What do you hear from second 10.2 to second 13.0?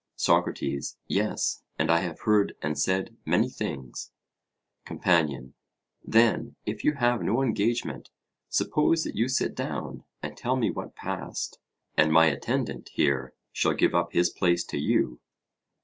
and tell me what passed, and my attendant